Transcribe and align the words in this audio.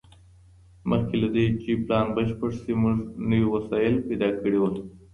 مخکي 0.89 1.15
له 1.21 1.27
دې 1.35 1.45
چي 1.61 1.71
پلان 1.85 2.05
بشپړ 2.15 2.51
سي 2.61 2.71
موږ 2.81 2.97
نوي 3.29 3.47
وسايل 3.55 3.95
پيدا 4.07 4.29
کړي 4.43 4.57
وو. 4.59 4.69